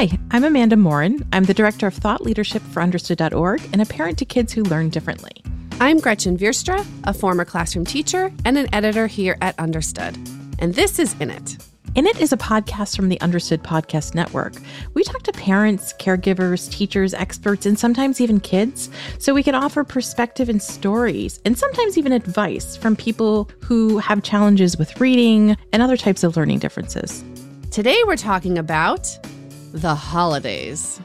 [0.00, 1.28] Hi, I'm Amanda Morin.
[1.30, 4.88] I'm the director of thought leadership for Understood.org and a parent to kids who learn
[4.88, 5.42] differently.
[5.78, 10.16] I'm Gretchen Vierstra, a former classroom teacher and an editor here at Understood.
[10.58, 11.58] And this is In It.
[11.96, 14.54] In It is a podcast from the Understood Podcast Network.
[14.94, 18.88] We talk to parents, caregivers, teachers, experts, and sometimes even kids
[19.18, 24.22] so we can offer perspective and stories, and sometimes even advice from people who have
[24.22, 27.22] challenges with reading and other types of learning differences.
[27.70, 29.06] Today we're talking about
[29.72, 31.00] the holidays.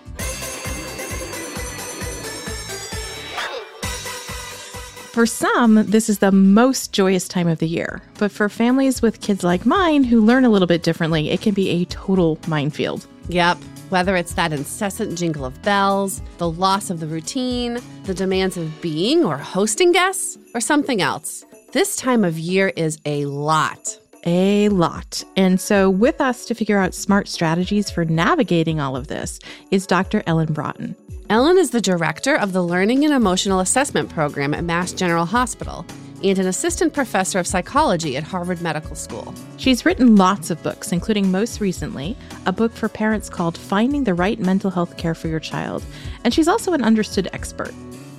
[5.15, 8.01] For some, this is the most joyous time of the year.
[8.19, 11.53] But for families with kids like mine who learn a little bit differently, it can
[11.53, 13.07] be a total minefield.
[13.29, 13.57] Yep.
[13.89, 18.81] Whether it's that incessant jingle of bells, the loss of the routine, the demands of
[18.81, 23.97] being or hosting guests, or something else, this time of year is a lot.
[24.25, 25.23] A lot.
[25.37, 29.39] And so, with us to figure out smart strategies for navigating all of this
[29.69, 30.23] is Dr.
[30.25, 30.95] Ellen Braaten.
[31.29, 35.85] Ellen is the director of the Learning and Emotional Assessment Program at Mass General Hospital
[36.23, 39.33] and an assistant professor of psychology at Harvard Medical School.
[39.57, 44.13] She's written lots of books, including most recently a book for parents called Finding the
[44.15, 45.83] Right Mental Health Care for Your Child.
[46.23, 47.73] And she's also an understood expert.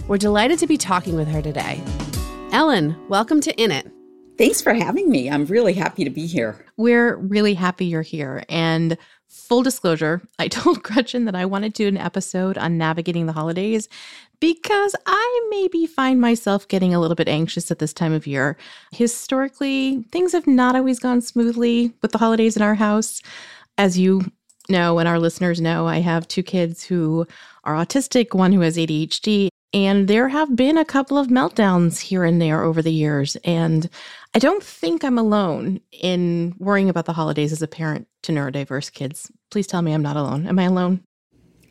[0.07, 1.83] We're delighted to be talking with her today.
[2.53, 3.96] Ellen, welcome to In It.
[4.39, 5.31] Thanks for having me.
[5.31, 6.65] I'm really happy to be here.
[6.77, 8.45] We're really happy you're here.
[8.49, 8.99] And
[9.29, 13.33] full disclosure, I told Gretchen that I wanted to do an episode on navigating the
[13.33, 13.89] holidays
[14.39, 18.59] because I maybe find myself getting a little bit anxious at this time of year.
[18.93, 23.23] Historically, things have not always gone smoothly with the holidays in our house.
[23.79, 24.31] As you
[24.69, 27.27] know, and our listeners know, I have two kids who
[27.65, 32.25] are autistic, one who has ADHD, and there have been a couple of meltdowns here
[32.25, 33.37] and there over the years.
[33.45, 33.89] And
[34.35, 38.93] I don't think I'm alone in worrying about the holidays as a parent to neurodiverse
[38.93, 39.31] kids.
[39.51, 40.47] Please tell me I'm not alone.
[40.47, 41.03] Am I alone?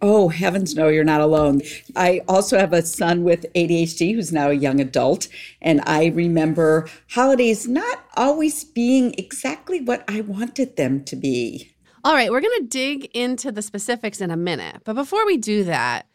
[0.02, 1.62] Oh, heavens, no, you're not alone.
[1.96, 5.28] I also have a son with ADHD who's now a young adult.
[5.62, 11.72] And I remember holidays not always being exactly what I wanted them to be.
[12.03, 14.81] All right, we're going to dig into the specifics in a minute.
[14.86, 16.06] But before we do that,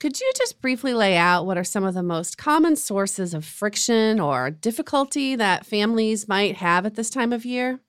[0.00, 3.44] could you just briefly lay out what are some of the most common sources of
[3.44, 7.80] friction or difficulty that families might have at this time of year?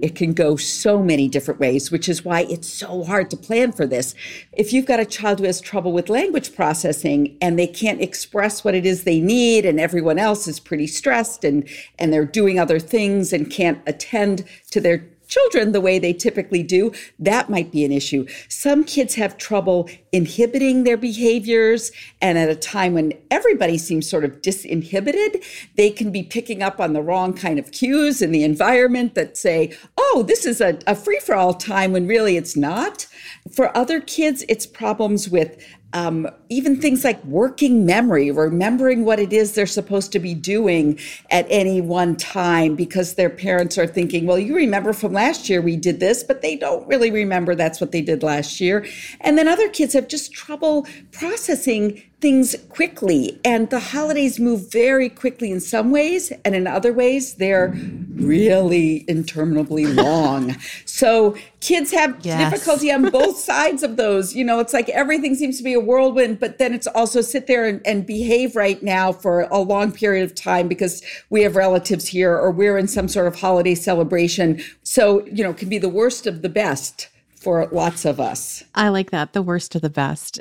[0.00, 3.72] It can go so many different ways, which is why it's so hard to plan
[3.72, 4.14] for this.
[4.52, 8.64] If you've got a child who has trouble with language processing and they can't express
[8.64, 11.68] what it is they need, and everyone else is pretty stressed and,
[11.98, 16.62] and they're doing other things and can't attend to their children the way they typically
[16.62, 18.26] do, that might be an issue.
[18.48, 24.24] Some kids have trouble inhibiting their behaviors, and at a time when everybody seems sort
[24.24, 25.42] of disinhibited,
[25.76, 29.36] they can be picking up on the wrong kind of cues in the environment that
[29.36, 33.06] say, oh, this is a, a free for all time when really it's not.
[33.54, 39.32] For other kids, it's problems with um, even things like working memory, remembering what it
[39.32, 40.98] is they're supposed to be doing
[41.30, 45.60] at any one time because their parents are thinking, well, you remember from last year
[45.60, 48.86] we did this, but they don't really remember that's what they did last year.
[49.20, 53.38] And then other kids have just trouble processing things quickly.
[53.44, 57.74] And the holidays move very quickly in some ways, and in other ways, they're
[58.14, 60.56] really interminably long.
[60.86, 62.50] so kids have yes.
[62.50, 64.34] difficulty on both sides of those.
[64.34, 67.48] You know, it's like everything seems to be a whirlwind, but then it's also sit
[67.48, 71.56] there and, and behave right now for a long period of time because we have
[71.56, 74.62] relatives here or we're in some sort of holiday celebration.
[74.84, 77.08] So, you know, can be the worst of the best
[77.42, 78.62] for lots of us.
[78.74, 79.32] I like that.
[79.32, 80.40] The worst of the best.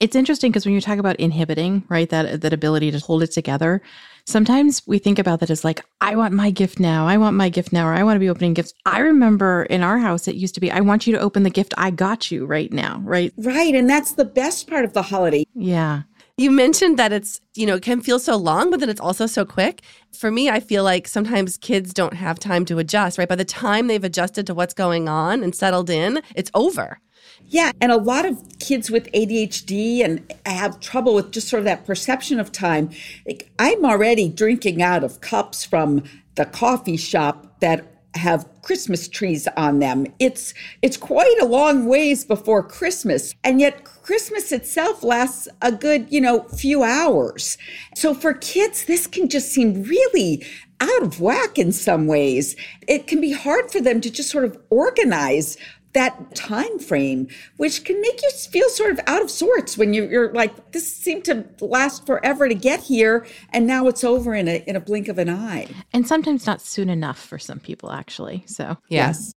[0.00, 3.32] It's interesting because when you talk about inhibiting, right, that that ability to hold it
[3.32, 3.82] together,
[4.24, 7.06] sometimes we think about that as like, I want my gift now.
[7.06, 8.72] I want my gift now, or I want to be opening gifts.
[8.86, 11.50] I remember in our house, it used to be, I want you to open the
[11.50, 13.32] gift I got you right now, right?
[13.36, 13.74] Right.
[13.74, 15.44] And that's the best part of the holiday.
[15.54, 16.02] Yeah.
[16.40, 19.26] You mentioned that it's, you know, it can feel so long, but then it's also
[19.26, 19.82] so quick.
[20.10, 23.28] For me, I feel like sometimes kids don't have time to adjust, right?
[23.28, 26.98] By the time they've adjusted to what's going on and settled in, it's over.
[27.44, 31.66] Yeah, and a lot of kids with ADHD and have trouble with just sort of
[31.66, 32.88] that perception of time.
[33.26, 36.04] Like, I'm already drinking out of cups from
[36.36, 40.06] the coffee shop that have Christmas trees on them.
[40.18, 43.34] It's it's quite a long ways before Christmas.
[43.44, 47.56] And yet Christmas itself lasts a good, you know, few hours.
[47.94, 50.44] So for kids this can just seem really
[50.80, 52.56] out of whack in some ways.
[52.88, 55.56] It can be hard for them to just sort of organize
[55.92, 60.04] that time frame, which can make you feel sort of out of sorts when you,
[60.18, 64.48] are like, this seemed to last forever to get here, and now it's over in
[64.48, 65.68] a in a blink of an eye.
[65.92, 68.44] And sometimes not soon enough for some people, actually.
[68.46, 69.08] So yeah.
[69.08, 69.32] yes.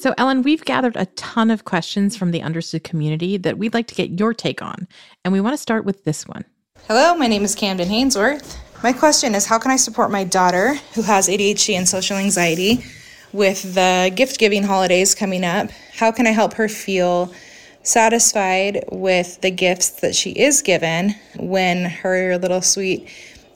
[0.00, 3.86] So, Ellen, we've gathered a ton of questions from the Understood community that we'd like
[3.88, 4.88] to get your take on.
[5.26, 6.46] And we want to start with this one.
[6.88, 8.56] Hello, my name is Camden Hainsworth.
[8.82, 12.82] My question is How can I support my daughter, who has ADHD and social anxiety,
[13.30, 15.70] with the gift giving holidays coming up?
[15.92, 17.30] How can I help her feel
[17.82, 23.06] satisfied with the gifts that she is given when her little sweet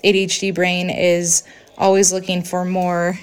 [0.04, 1.42] ADHD brain is
[1.78, 3.18] always looking for more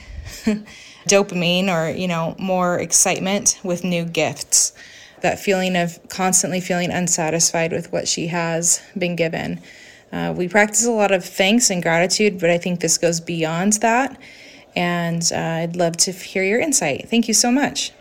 [1.08, 4.74] dopamine or, you know, more excitement with new gifts?
[5.22, 9.62] That feeling of constantly feeling unsatisfied with what she has been given.
[10.12, 13.74] Uh, we practice a lot of thanks and gratitude, but I think this goes beyond
[13.74, 14.20] that.
[14.76, 17.10] And uh, I'd love to hear your insight.
[17.10, 17.92] Thank you so much.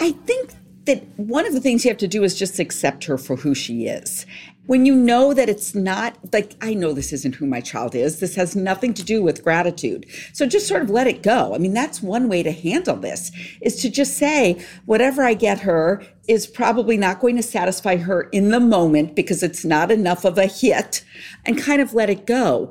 [0.00, 0.50] I think
[0.84, 3.54] that one of the things you have to do is just accept her for who
[3.54, 4.26] she is.
[4.66, 8.20] When you know that it's not like, I know this isn't who my child is,
[8.20, 10.06] this has nothing to do with gratitude.
[10.32, 11.54] So just sort of let it go.
[11.54, 15.60] I mean, that's one way to handle this is to just say, whatever I get
[15.60, 20.24] her is probably not going to satisfy her in the moment because it's not enough
[20.24, 21.04] of a hit
[21.44, 22.70] and kind of let it go.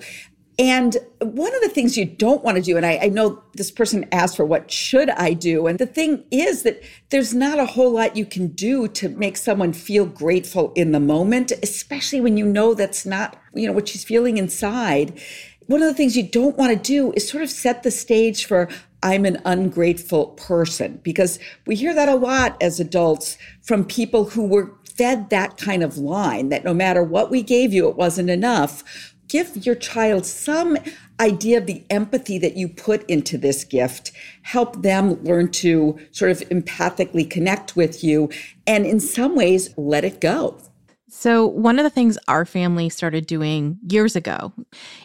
[0.62, 3.72] And one of the things you don't want to do, and I, I, know this
[3.72, 5.66] person asked for what should I do?
[5.66, 9.38] And the thing is that there's not a whole lot you can do to make
[9.38, 13.90] someone feel grateful in the moment, especially when you know that's not, you know, what
[13.90, 15.20] she's feeling inside.
[15.66, 18.46] One of the things you don't want to do is sort of set the stage
[18.46, 18.70] for,
[19.02, 24.46] I'm an ungrateful person, because we hear that a lot as adults from people who
[24.46, 28.30] were fed that kind of line that no matter what we gave you, it wasn't
[28.30, 28.84] enough
[29.32, 30.78] give your child some
[31.22, 34.12] idea of the empathy that you put into this gift,
[34.42, 38.30] help them learn to sort of empathically connect with you,
[38.68, 40.58] and in some ways, let it go.
[41.14, 44.54] So, one of the things our family started doing years ago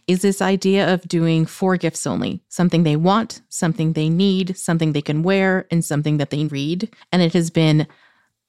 [0.07, 4.93] is this idea of doing four gifts only something they want, something they need, something
[4.93, 6.89] they can wear, and something that they read.
[7.13, 7.87] And it has been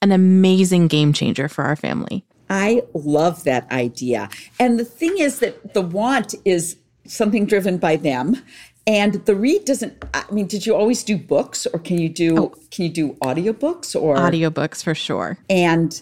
[0.02, 2.24] an amazing game changer for our family.
[2.50, 4.28] I love that idea.
[4.58, 8.42] And the thing is that the want is something driven by them.
[8.86, 12.38] And the read doesn't I mean, did you always do books or can you do
[12.38, 12.54] oh.
[12.70, 15.38] can you do audiobooks or audiobooks for sure.
[15.50, 16.00] And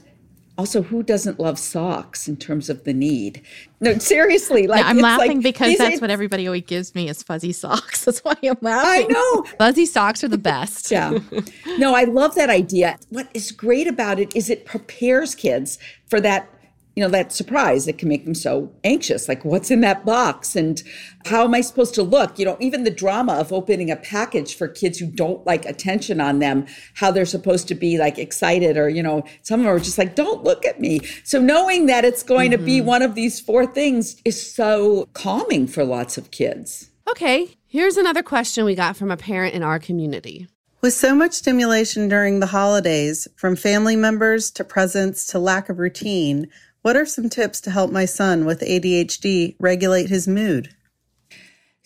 [0.59, 3.43] also who doesn't love socks in terms of the need?
[3.81, 7.53] No seriously like i'm laughing like, because that's what everybody always gives me is fuzzy
[7.53, 8.05] socks.
[8.07, 9.07] That's why i'm laughing.
[9.11, 9.43] i know.
[9.59, 10.91] Fuzzy socks are the best.
[10.91, 11.19] Yeah.
[11.79, 12.99] No i love that idea.
[13.11, 16.49] What is great about it is it prepares kids for that
[16.97, 19.29] you know, that surprise that can make them so anxious.
[19.29, 20.57] Like, what's in that box?
[20.57, 20.83] And
[21.27, 22.39] how am I supposed to look?
[22.39, 26.23] You know, even the drama of opening a package for kids who don't like attention
[26.23, 26.65] on them,
[26.95, 29.99] how they're supposed to be like excited or, you know, some of them are just
[29.99, 31.01] like, don't look at me.
[31.23, 32.61] So knowing that it's going mm-hmm.
[32.61, 32.89] to be mm-hmm.
[32.89, 36.91] one of these four things is so calming for lots of kids.
[37.11, 40.49] Okay, here's another question we got from a parent in our community.
[40.83, 45.79] With so much stimulation during the holidays, from family members to presents to lack of
[45.79, 46.49] routine,
[46.87, 50.73] what are some tips to help my son with ADHD regulate his mood?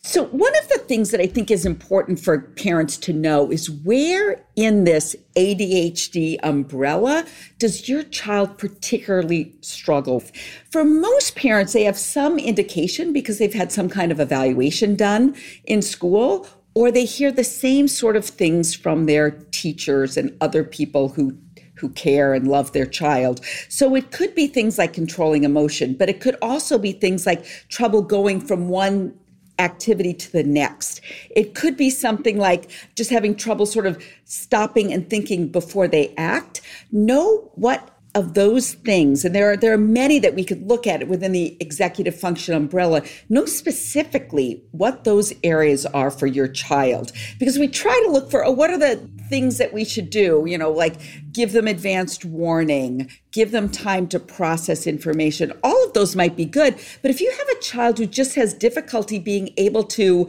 [0.03, 3.71] So, one of the things that I think is important for parents to know is
[3.71, 7.25] where in this ADHD umbrella
[7.59, 10.23] does your child particularly struggle?
[10.71, 15.35] For most parents, they have some indication because they've had some kind of evaluation done
[15.65, 20.63] in school, or they hear the same sort of things from their teachers and other
[20.63, 21.39] people who
[21.81, 23.45] who care and love their child.
[23.69, 27.45] So it could be things like controlling emotion, but it could also be things like
[27.69, 29.19] trouble going from one
[29.59, 31.01] activity to the next.
[31.31, 36.15] It could be something like just having trouble sort of stopping and thinking before they
[36.17, 36.63] act.
[36.91, 40.87] Know what of those things, and there are there are many that we could look
[40.87, 47.13] at within the executive function umbrella, know specifically what those areas are for your child.
[47.39, 48.97] Because we try to look for oh, what are the
[49.29, 50.97] things that we should do, you know, like
[51.33, 55.53] give them advanced warning, give them time to process information.
[55.63, 56.75] All of those might be good.
[57.03, 60.29] But if you have a child who just has difficulty being able to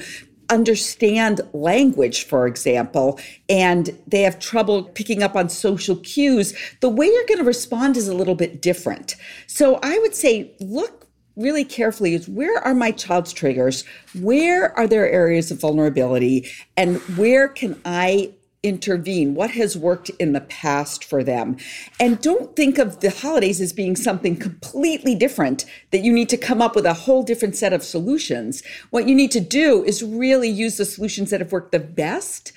[0.51, 7.07] understand language, for example, and they have trouble picking up on social cues, the way
[7.07, 9.15] you're going to respond is a little bit different.
[9.47, 13.85] So I would say, look really carefully is where are my child's triggers?
[14.19, 16.47] Where are there areas of vulnerability?
[16.75, 19.33] And where can I intervene?
[19.33, 21.57] What has worked in the past for them?
[21.99, 26.37] And don't think of the holidays as being something completely different that you need to
[26.37, 28.61] come up with a whole different set of solutions.
[28.91, 32.51] What you need to do is really use the solutions that have worked the best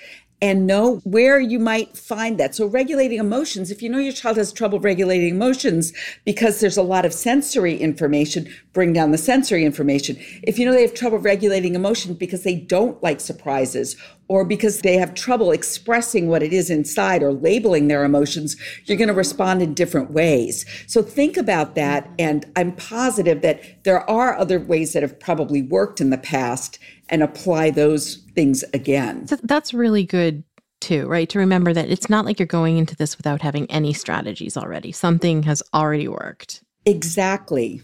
[0.44, 2.54] and know where you might find that.
[2.54, 5.94] So, regulating emotions, if you know your child has trouble regulating emotions
[6.26, 10.16] because there's a lot of sensory information, bring down the sensory information.
[10.42, 13.96] If you know they have trouble regulating emotion because they don't like surprises
[14.28, 18.96] or because they have trouble expressing what it is inside or labeling their emotions, you're
[18.96, 20.64] going to respond in different ways.
[20.86, 22.10] So think about that.
[22.18, 26.78] And I'm positive that there are other ways that have probably worked in the past
[27.08, 29.26] and apply those things again.
[29.26, 30.42] So that's really good
[30.80, 31.28] too, right?
[31.30, 34.92] To remember that it's not like you're going into this without having any strategies already.
[34.92, 36.62] Something has already worked.
[36.86, 37.80] Exactly.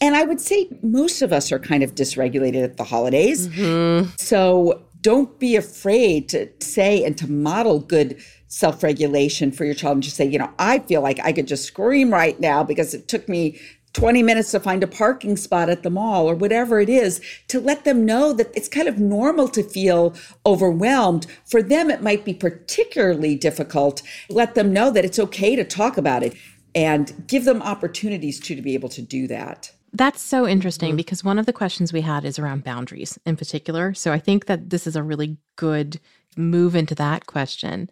[0.00, 3.48] And I would say most of us are kind of dysregulated at the holidays.
[3.48, 4.10] Mm-hmm.
[4.16, 9.96] So don't be afraid to say and to model good self regulation for your child
[9.96, 12.94] and just say, you know, I feel like I could just scream right now because
[12.94, 13.58] it took me
[13.92, 17.60] 20 minutes to find a parking spot at the mall or whatever it is to
[17.60, 20.14] let them know that it's kind of normal to feel
[20.46, 21.26] overwhelmed.
[21.44, 24.02] For them, it might be particularly difficult.
[24.30, 26.34] Let them know that it's okay to talk about it
[26.74, 29.72] and give them opportunities to, to be able to do that.
[29.92, 30.96] That's so interesting mm-hmm.
[30.96, 33.92] because one of the questions we had is around boundaries in particular.
[33.94, 36.00] So I think that this is a really good
[36.36, 37.90] move into that question.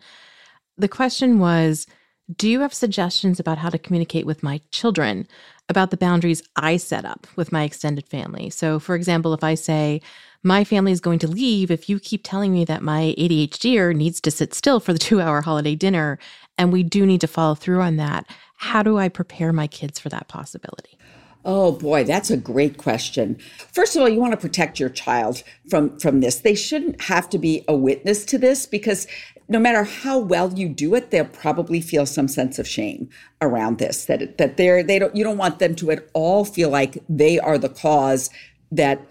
[0.78, 1.86] The question was
[2.34, 5.26] Do you have suggestions about how to communicate with my children
[5.68, 8.48] about the boundaries I set up with my extended family?
[8.48, 10.00] So, for example, if I say,
[10.42, 14.22] my family is going to leave if you keep telling me that my ADHDer needs
[14.22, 16.18] to sit still for the two hour holiday dinner,
[16.56, 18.26] and we do need to follow through on that.
[18.56, 20.98] How do I prepare my kids for that possibility?
[21.44, 23.38] Oh boy, that's a great question.
[23.72, 26.40] First of all, you want to protect your child from from this.
[26.40, 29.06] They shouldn't have to be a witness to this because
[29.48, 33.08] no matter how well you do it, they'll probably feel some sense of shame
[33.40, 34.04] around this.
[34.04, 37.38] That that they're they don't you don't want them to at all feel like they
[37.38, 38.28] are the cause
[38.70, 39.06] that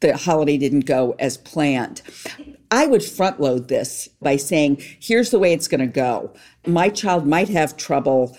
[0.00, 2.02] the holiday didn't go as planned.
[2.70, 6.32] I would front load this by saying, here's the way it's going to go.
[6.66, 8.36] My child might have trouble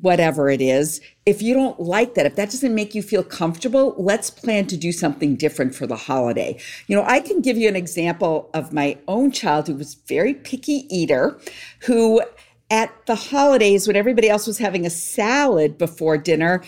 [0.00, 1.00] whatever it is.
[1.26, 4.76] If you don't like that, if that doesn't make you feel comfortable, let's plan to
[4.76, 6.58] do something different for the holiday.
[6.86, 10.34] You know, I can give you an example of my own child who was very
[10.34, 11.38] picky eater,
[11.84, 12.22] who
[12.70, 16.62] at the holidays when everybody else was having a salad before dinner,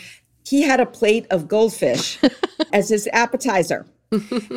[0.46, 2.18] he had a plate of goldfish
[2.72, 3.86] as his appetizer.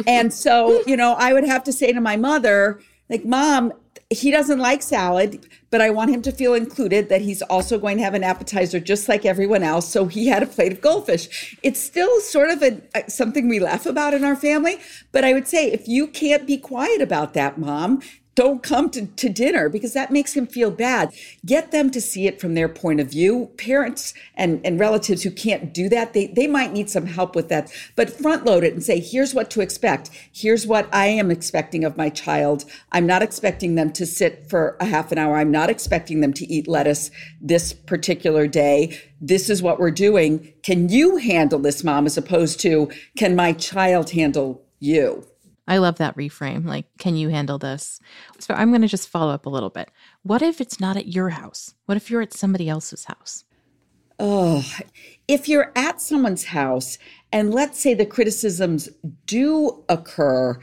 [0.05, 3.71] and so, you know, I would have to say to my mother, like, Mom,
[4.09, 7.97] he doesn't like salad, but I want him to feel included that he's also going
[7.97, 9.87] to have an appetizer just like everyone else.
[9.87, 11.57] So he had a plate of goldfish.
[11.63, 14.79] It's still sort of a, something we laugh about in our family,
[15.11, 18.01] but I would say if you can't be quiet about that, mom,
[18.37, 21.11] don't come to, to dinner because that makes him feel bad.
[21.43, 23.49] Get them to see it from their point of view.
[23.57, 27.49] Parents and, and relatives who can't do that, they, they might need some help with
[27.49, 27.73] that.
[27.95, 30.11] But front load it and say, here's what to expect.
[30.31, 32.63] Here's what I am expecting of my child.
[32.91, 35.37] I'm not expecting them to sit for a half an hour.
[35.37, 37.09] I'm not expecting them to eat lettuce
[37.41, 39.01] this particular day.
[39.19, 40.53] This is what we're doing.
[40.61, 45.25] Can you handle this, mom, as opposed to, can my child handle you?
[45.67, 46.65] I love that reframe.
[46.65, 47.99] Like, can you handle this?
[48.47, 49.91] So I'm going to just follow up a little bit.
[50.23, 51.73] What if it's not at your house?
[51.85, 53.43] What if you're at somebody else's house?
[54.19, 54.65] Oh,
[55.27, 56.97] if you're at someone's house
[57.33, 58.87] and let's say the criticisms
[59.25, 60.57] do occur,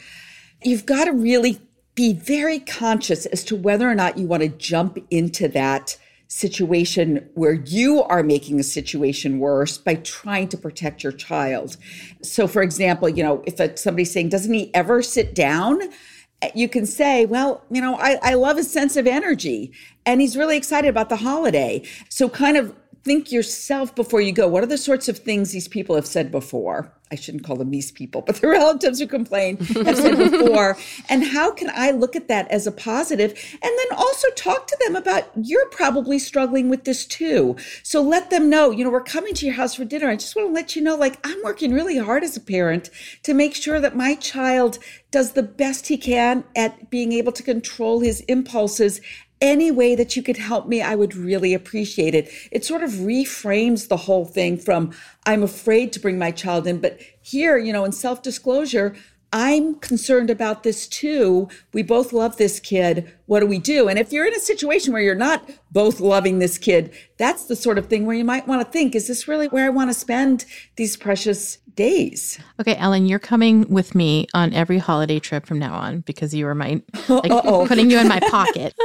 [0.63, 1.61] you've got to really
[1.95, 7.29] be very conscious as to whether or not you want to jump into that situation
[7.35, 11.77] where you are making a situation worse by trying to protect your child.
[12.23, 15.83] So, for example, you know, if somebody's saying, doesn't he ever sit down?
[16.55, 19.73] You can say, well, you know, I, I love his sense of energy
[20.05, 21.83] and he's really excited about the holiday.
[22.09, 24.49] So, kind of think yourself before you go.
[24.49, 26.93] What are the sorts of things these people have said before?
[27.15, 30.77] I shouldn't call them these people, but the relatives who complain have said before.
[31.09, 33.31] and how can I look at that as a positive?
[33.63, 37.55] And then also talk to them about you're probably struggling with this too.
[37.85, 40.09] So let them know, you know, we're coming to your house for dinner.
[40.09, 42.91] I just want to let you know, like, I'm working really hard as a parent
[43.23, 44.81] to make sure that my child
[45.13, 49.01] does the best he can at being able to control his impulses
[49.45, 52.31] any way that you could help me, I would really appreciate it.
[52.51, 54.93] It sort of reframes the whole thing from
[55.27, 58.97] I'm afraid to bring my child in, but here, you know, in self disclosure,
[59.35, 61.49] I'm concerned about this too.
[61.75, 63.13] We both love this kid.
[63.27, 63.89] What do we do?
[63.89, 67.57] And if you're in a situation where you're not both loving this kid, that's the
[67.57, 69.91] sort of thing where you might want to think, is this really where I want
[69.91, 70.47] to spend
[70.77, 72.39] these precious days?
[72.61, 76.47] Okay, Ellen, you're coming with me on every holiday trip from now on because you
[76.47, 78.75] are my, like, putting you in my pocket.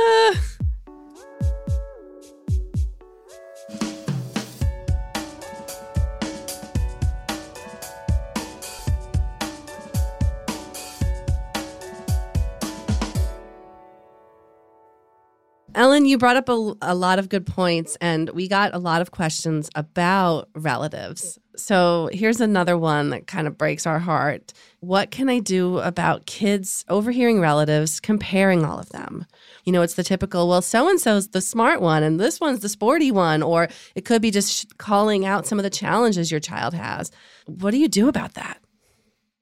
[15.80, 19.02] Ellen, you brought up a, a, lot of good points, and we got a lot
[19.02, 21.40] of questions about relatives.
[21.60, 24.54] So here's another one that kind of breaks our heart.
[24.80, 29.26] What can I do about kids overhearing relatives comparing all of them?
[29.66, 32.62] You know, it's the typical, well, so and so's the smart one, and this one's
[32.62, 36.40] the sporty one, or it could be just calling out some of the challenges your
[36.40, 37.12] child has.
[37.46, 38.60] What do you do about that?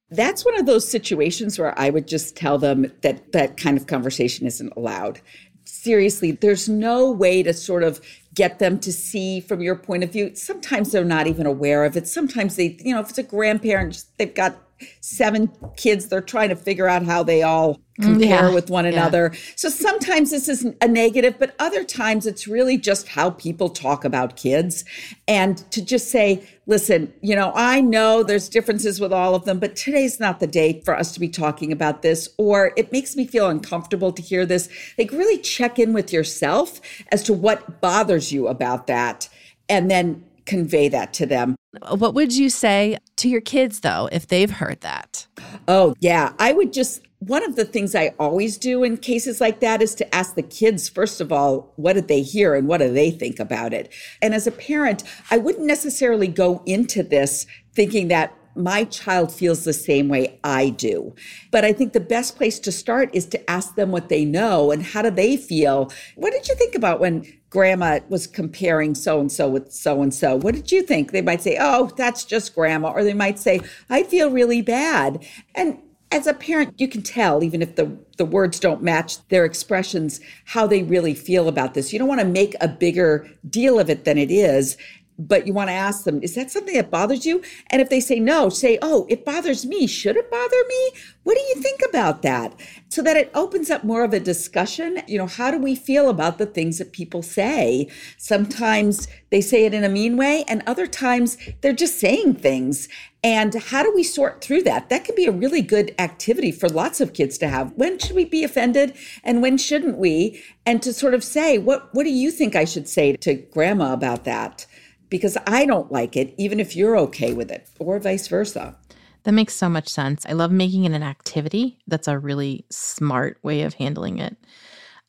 [0.09, 3.87] That's one of those situations where I would just tell them that that kind of
[3.87, 5.19] conversation isn't allowed
[5.67, 8.01] seriously, there's no way to sort of
[8.33, 10.35] get them to see from your point of view.
[10.35, 12.07] Sometimes they're not even aware of it.
[12.07, 14.55] Sometimes they, you know, if it's a grandparent, they've got
[15.01, 19.31] seven kids, they're trying to figure out how they all compare yeah, with one another.
[19.33, 19.39] Yeah.
[19.55, 24.05] So sometimes this is a negative, but other times it's really just how people talk
[24.05, 24.85] about kids.
[25.27, 29.59] And to just say, listen, you know, I know there's differences with all of them,
[29.59, 33.15] but today's not the day for us to be talking about this, or it makes
[33.15, 34.69] me feel uncomfortable to hear this.
[34.97, 36.79] Like, really check in with yourself
[37.11, 39.27] as to what bothers you about that.
[39.69, 41.55] And then convey that to them.
[41.89, 45.27] What would you say to your kids, though, if they've heard that?
[45.67, 46.33] Oh, yeah.
[46.39, 49.95] I would just, one of the things I always do in cases like that is
[49.95, 53.11] to ask the kids, first of all, what did they hear and what do they
[53.11, 53.93] think about it?
[54.21, 59.63] And as a parent, I wouldn't necessarily go into this thinking that my child feels
[59.63, 61.13] the same way I do.
[61.51, 64.71] But I think the best place to start is to ask them what they know
[64.71, 65.91] and how do they feel.
[66.15, 70.13] What did you think about when grandma was comparing so and so with so and
[70.13, 70.35] so?
[70.35, 71.11] What did you think?
[71.11, 72.91] They might say, oh, that's just grandma.
[72.91, 75.25] Or they might say, I feel really bad.
[75.55, 75.79] And
[76.11, 80.21] as a parent, you can tell, even if the, the words don't match their expressions,
[80.45, 81.91] how they really feel about this.
[81.91, 84.77] You don't want to make a bigger deal of it than it is
[85.19, 87.41] but you want to ask them, is that something that bothers you?
[87.71, 89.87] And if they say no, say, oh, it bothers me.
[89.87, 90.91] Should it bother me?
[91.23, 92.53] What do you think about that?
[92.89, 95.01] So that it opens up more of a discussion.
[95.07, 97.89] You know, how do we feel about the things that people say?
[98.17, 102.87] Sometimes they say it in a mean way, and other times they're just saying things.
[103.23, 104.89] And how do we sort through that?
[104.89, 107.73] That can be a really good activity for lots of kids to have.
[107.73, 110.41] When should we be offended and when shouldn't we?
[110.65, 113.91] And to sort of say, what, what do you think I should say to grandma
[113.91, 114.65] about that?
[115.09, 118.75] Because I don't like it, even if you're okay with it, or vice versa.
[119.23, 120.25] That makes so much sense.
[120.25, 121.79] I love making it an activity.
[121.87, 124.37] That's a really smart way of handling it.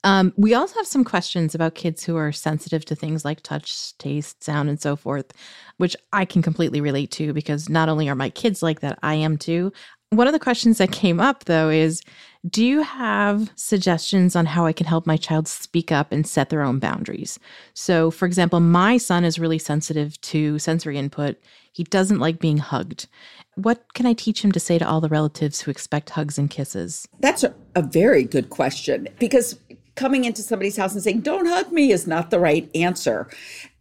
[0.04, 3.96] Um, we also have some questions about kids who are sensitive to things like touch,
[3.98, 5.32] taste, sound, and so forth,
[5.76, 9.14] which I can completely relate to because not only are my kids like that, I
[9.14, 9.72] am too.
[10.10, 12.02] One of the questions that came up though is
[12.48, 16.50] Do you have suggestions on how I can help my child speak up and set
[16.50, 17.38] their own boundaries?
[17.74, 21.36] So, for example, my son is really sensitive to sensory input.
[21.72, 23.08] He doesn't like being hugged.
[23.56, 26.48] What can I teach him to say to all the relatives who expect hugs and
[26.48, 27.08] kisses?
[27.18, 29.56] That's a, very good question because
[29.94, 33.28] coming into somebody's house and saying, Don't hug me is not the right answer.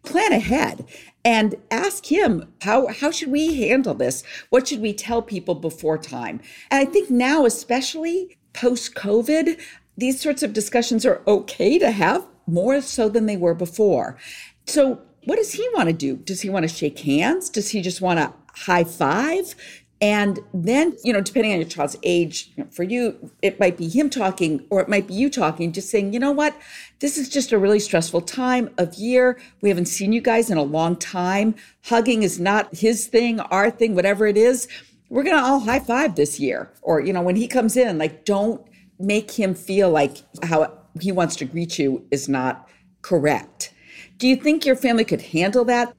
[0.04, 0.86] Plan ahead
[1.26, 5.98] and ask him how how should we handle this what should we tell people before
[5.98, 6.40] time
[6.72, 9.60] and i think now especially post covid
[9.98, 14.18] these sorts of discussions are okay to have more so than they were before
[14.66, 17.82] so what does he want to do does he want to shake hands does he
[17.82, 18.34] just want to
[18.66, 19.56] high five
[20.00, 23.78] and then, you know, depending on your child's age, you know, for you, it might
[23.78, 26.56] be him talking or it might be you talking, just saying, you know what,
[27.00, 29.40] this is just a really stressful time of year.
[29.62, 31.56] We haven't seen you guys in a long time.
[31.86, 34.68] Hugging is not his thing, our thing, whatever it is.
[35.10, 36.72] We're going to all high five this year.
[36.82, 38.62] Or, you know, when he comes in, like, don't
[39.00, 42.68] make him feel like how he wants to greet you is not
[43.02, 43.74] correct.
[44.18, 45.94] Do you think your family could handle that?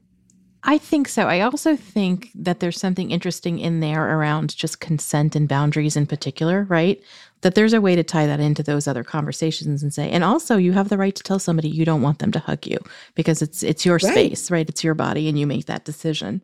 [0.63, 1.27] I think so.
[1.27, 6.05] I also think that there's something interesting in there around just consent and boundaries in
[6.05, 7.01] particular, right?
[7.41, 10.57] That there's a way to tie that into those other conversations and say, and also
[10.57, 12.77] you have the right to tell somebody you don't want them to hug you
[13.15, 14.11] because it's it's your right.
[14.11, 14.67] space, right?
[14.67, 16.41] It's your body and you make that decision.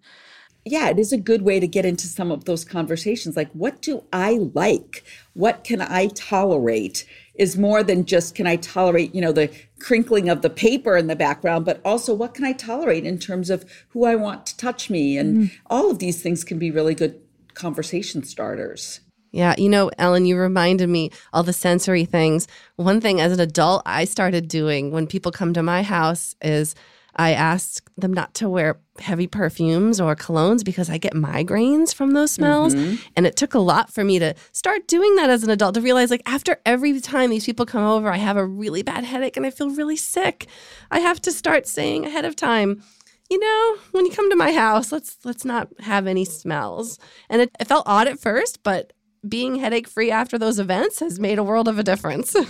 [0.65, 3.81] Yeah, it is a good way to get into some of those conversations like what
[3.81, 5.03] do I like?
[5.33, 7.05] What can I tolerate?
[7.37, 11.07] is more than just can I tolerate, you know, the crinkling of the paper in
[11.07, 14.57] the background, but also what can I tolerate in terms of who I want to
[14.57, 15.17] touch me.
[15.17, 15.51] And mm.
[15.67, 17.19] all of these things can be really good
[17.53, 19.01] conversation starters.
[19.31, 22.47] Yeah, you know, Ellen, you reminded me all the sensory things.
[22.77, 26.73] One thing as an adult I started doing when people come to my house is
[27.15, 32.11] I ask them not to wear heavy perfumes or colognes because I get migraines from
[32.11, 32.75] those smells.
[32.75, 32.95] Mm-hmm.
[33.15, 35.81] And it took a lot for me to start doing that as an adult to
[35.81, 39.37] realize like after every time these people come over, I have a really bad headache
[39.37, 40.47] and I feel really sick.
[40.91, 42.83] I have to start saying ahead of time,
[43.29, 46.99] you know, when you come to my house, let's let's not have any smells.
[47.29, 48.93] And it, it felt odd at first, but
[49.27, 52.35] being headache free after those events has made a world of a difference.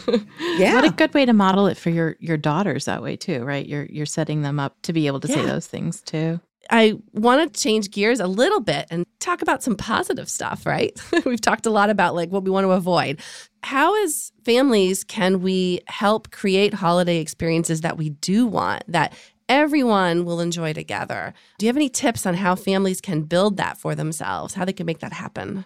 [0.57, 0.75] Yeah.
[0.75, 3.65] What a good way to model it for your your daughters that way too, right?
[3.67, 6.39] You're you're setting them up to be able to say those things too.
[6.69, 10.97] I want to change gears a little bit and talk about some positive stuff, right?
[11.25, 13.21] We've talked a lot about like what we want to avoid.
[13.63, 19.13] How as families can we help create holiday experiences that we do want that
[19.49, 21.33] everyone will enjoy together?
[21.57, 24.53] Do you have any tips on how families can build that for themselves?
[24.53, 25.65] How they can make that happen?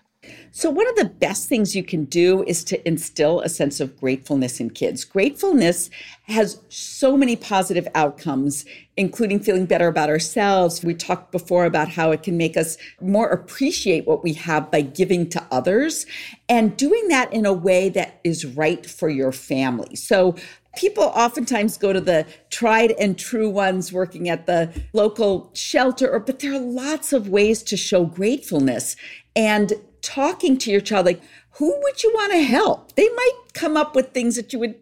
[0.51, 3.97] So, one of the best things you can do is to instill a sense of
[3.99, 5.05] gratefulness in kids.
[5.05, 5.89] Gratefulness
[6.23, 8.65] has so many positive outcomes,
[8.97, 10.84] including feeling better about ourselves.
[10.84, 14.82] We talked before about how it can make us more appreciate what we have by
[14.82, 16.05] giving to others
[16.49, 19.95] and doing that in a way that is right for your family.
[19.95, 20.36] So,
[20.75, 26.39] People oftentimes go to the tried and true ones working at the local shelter, but
[26.39, 28.95] there are lots of ways to show gratefulness.
[29.36, 29.73] And
[30.10, 31.22] talking to your child, like,
[31.54, 32.95] who would you want to help?
[32.95, 34.76] They might come up with things that you would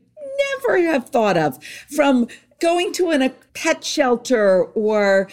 [0.63, 2.27] never have thought of from
[2.59, 5.29] going to an, a pet shelter or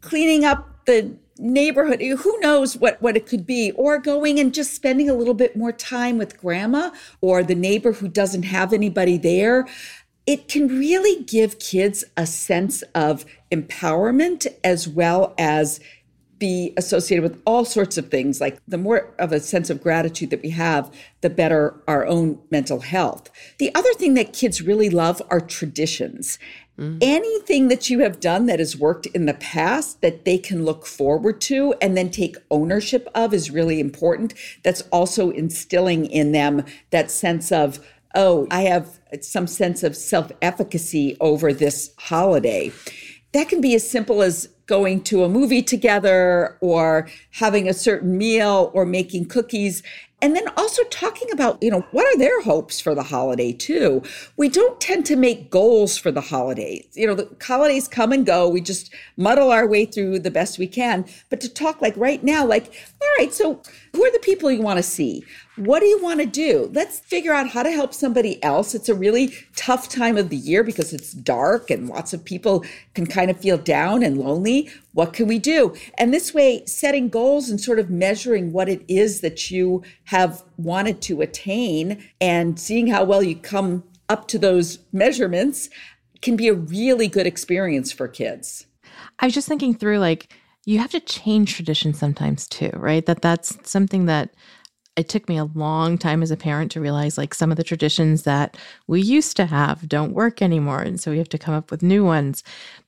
[0.00, 4.74] cleaning up the neighborhood who knows what what it could be or going and just
[4.74, 9.16] spending a little bit more time with grandma or the neighbor who doesn't have anybody
[9.16, 9.64] there
[10.26, 15.78] it can really give kids a sense of empowerment as well as
[16.38, 18.40] be associated with all sorts of things.
[18.40, 22.40] Like the more of a sense of gratitude that we have, the better our own
[22.50, 23.30] mental health.
[23.58, 26.38] The other thing that kids really love are traditions.
[26.78, 26.98] Mm-hmm.
[27.00, 30.86] Anything that you have done that has worked in the past that they can look
[30.86, 34.32] forward to and then take ownership of is really important.
[34.62, 40.30] That's also instilling in them that sense of, oh, I have some sense of self
[40.40, 42.70] efficacy over this holiday.
[43.32, 48.16] That can be as simple as going to a movie together or having a certain
[48.16, 49.82] meal or making cookies.
[50.20, 54.02] And then also talking about, you know, what are their hopes for the holiday too?
[54.36, 56.88] We don't tend to make goals for the holidays.
[56.94, 58.48] You know, the holidays come and go.
[58.48, 61.04] We just muddle our way through the best we can.
[61.30, 62.66] But to talk like right now, like,
[63.00, 65.24] all right, so who are the people you want to see?
[65.56, 66.70] What do you want to do?
[66.72, 68.76] Let's figure out how to help somebody else.
[68.76, 72.64] It's a really tough time of the year because it's dark and lots of people
[72.94, 74.70] can kind of feel down and lonely.
[74.92, 75.74] What can we do?
[75.96, 80.42] And this way, setting goals and sort of measuring what it is that you have
[80.56, 85.68] wanted to attain and seeing how well you come up to those measurements
[86.22, 88.64] can be a really good experience for kids.
[89.18, 90.32] I was just thinking through like
[90.64, 93.04] you have to change traditions sometimes too, right?
[93.04, 94.30] That that's something that
[94.96, 97.62] it took me a long time as a parent to realize like some of the
[97.62, 101.54] traditions that we used to have don't work anymore and so we have to come
[101.54, 102.42] up with new ones.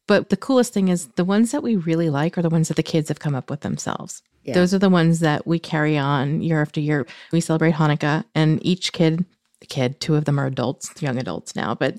[0.06, 2.78] But the coolest thing is the ones that we really like are the ones that
[2.78, 4.22] the kids have come up with themselves.
[4.50, 4.54] Yeah.
[4.54, 7.06] Those are the ones that we carry on year after year.
[7.32, 9.24] We celebrate Hanukkah and each kid
[9.68, 11.96] kid, two of them are adults, young adults now, but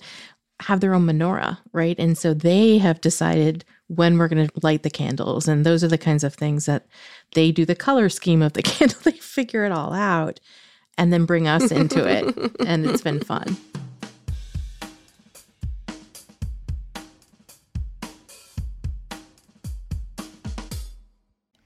[0.62, 1.96] have their own menorah, right?
[1.98, 5.48] And so they have decided when we're going to light the candles.
[5.48, 6.86] And those are the kinds of things that
[7.34, 9.00] they do the color scheme of the candle.
[9.04, 10.40] They figure it all out
[10.98, 12.36] and then bring us into it.
[12.66, 13.58] and it's been fun.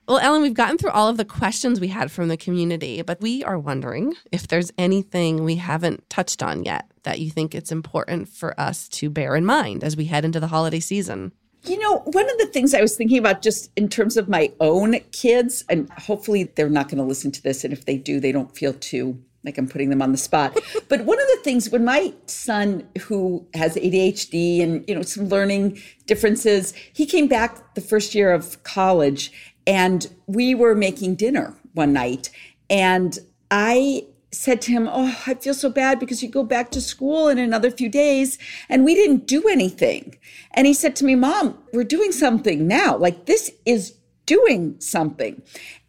[0.07, 3.21] Well, Ellen, we've gotten through all of the questions we had from the community, but
[3.21, 7.71] we are wondering if there's anything we haven't touched on yet that you think it's
[7.71, 11.31] important for us to bear in mind as we head into the holiday season.
[11.63, 14.51] You know, one of the things I was thinking about just in terms of my
[14.59, 17.63] own kids, and hopefully they're not going to listen to this.
[17.63, 20.55] And if they do, they don't feel too like I'm putting them on the spot.
[20.87, 25.29] but one of the things when my son, who has ADHD and, you know, some
[25.29, 29.31] learning differences, he came back the first year of college
[29.67, 32.29] and we were making dinner one night.
[32.69, 33.17] And
[33.51, 37.27] I said to him, Oh, I feel so bad because you go back to school
[37.27, 38.37] in another few days
[38.69, 40.17] and we didn't do anything.
[40.53, 42.97] And he said to me, Mom, we're doing something now.
[42.97, 45.41] Like this is doing something.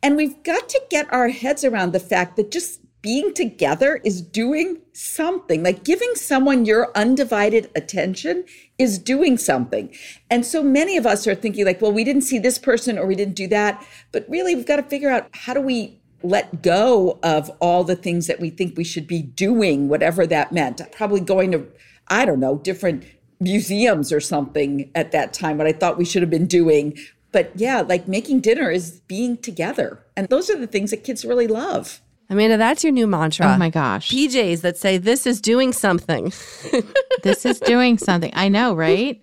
[0.02, 4.20] And we've got to get our heads around the fact that just being together is
[4.20, 5.62] doing something.
[5.62, 8.44] Like giving someone your undivided attention
[8.78, 9.94] is doing something.
[10.28, 13.06] And so many of us are thinking, like, well, we didn't see this person or
[13.06, 13.86] we didn't do that.
[14.10, 17.94] But really, we've got to figure out how do we let go of all the
[17.94, 20.80] things that we think we should be doing, whatever that meant.
[20.90, 21.64] Probably going to,
[22.08, 23.04] I don't know, different
[23.38, 26.98] museums or something at that time, what I thought we should have been doing.
[27.30, 30.04] But yeah, like making dinner is being together.
[30.16, 32.00] And those are the things that kids really love.
[32.28, 33.46] Amanda, that's your new mantra.
[33.46, 34.10] Oh my gosh.
[34.10, 36.32] PJs that say this is doing something.
[37.22, 38.32] this is doing something.
[38.34, 39.22] I know, right?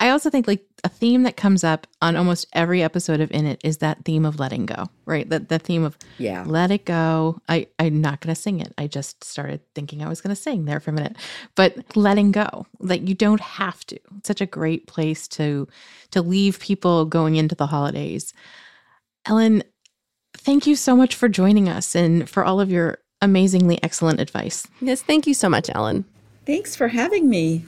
[0.00, 3.46] I also think like a theme that comes up on almost every episode of In
[3.46, 5.28] It is that theme of letting go, right?
[5.30, 6.42] That the theme of Yeah.
[6.44, 7.40] let it go.
[7.48, 8.74] I, I'm not going to sing it.
[8.76, 11.16] I just started thinking I was going to sing there for a minute,
[11.54, 13.98] but letting go that you don't have to.
[14.18, 15.68] It's such a great place to
[16.10, 18.34] to leave people going into the holidays.
[19.24, 19.62] Ellen,
[20.34, 24.66] thank you so much for joining us and for all of your amazingly excellent advice.
[24.80, 26.04] Yes, thank you so much, Ellen.
[26.44, 27.64] Thanks for having me.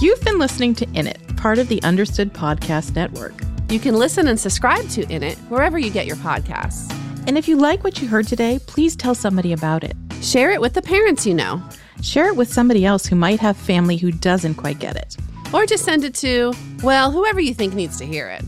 [0.00, 3.34] You've been listening to In It, part of the Understood Podcast Network.
[3.68, 6.90] You can listen and subscribe to In It wherever you get your podcasts.
[7.26, 9.96] And if you like what you heard today, please tell somebody about it.
[10.22, 11.62] Share it with the parents you know,
[12.02, 15.16] Share it with somebody else who might have family who doesn't quite get it.
[15.52, 16.52] or just send it to,
[16.82, 18.44] well, whoever you think needs to hear it.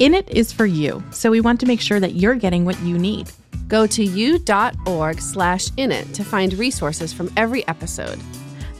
[0.00, 2.78] In It is for you, so we want to make sure that you're getting what
[2.80, 3.30] you need.
[3.68, 8.18] Go to u.org slash in it to find resources from every episode.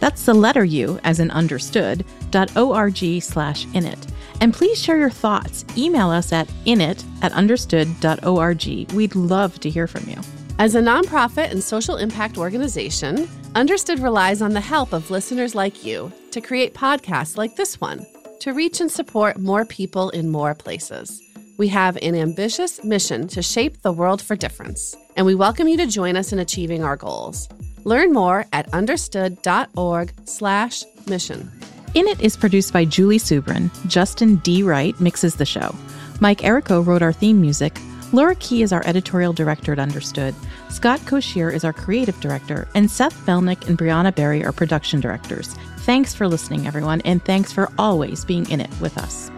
[0.00, 4.08] That's the letter U, as in understood, dot org slash init.
[4.40, 5.64] And please share your thoughts.
[5.78, 8.92] Email us at init at understood.org.
[8.92, 10.16] We'd love to hear from you.
[10.56, 15.84] As a nonprofit and social impact organization, Understood relies on the help of listeners like
[15.84, 18.04] you to create podcasts like this one
[18.40, 21.22] to reach and support more people in more places.
[21.56, 25.76] We have an ambitious mission to shape the world for difference, and we welcome you
[25.76, 27.48] to join us in achieving our goals.
[27.84, 31.52] Learn more at understood.org/mission.
[31.94, 33.70] In It is produced by Julie Subrin.
[33.86, 34.64] Justin D.
[34.64, 35.72] Wright mixes the show.
[36.20, 37.78] Mike Errico wrote our theme music.
[38.14, 40.36] Laura Key is our editorial director at Understood.
[40.70, 42.68] Scott Cocchiere is our creative director.
[42.76, 45.48] And Seth Melnick and Brianna Berry are production directors.
[45.78, 49.32] Thanks for listening, everyone, and thanks for always being in it with us.